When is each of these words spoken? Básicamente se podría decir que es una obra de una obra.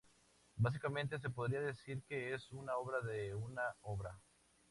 Básicamente 0.55 1.19
se 1.19 1.29
podría 1.29 1.61
decir 1.61 2.01
que 2.09 2.33
es 2.33 2.51
una 2.53 2.75
obra 2.77 3.01
de 3.01 3.35
una 3.35 3.61
obra. 3.83 4.19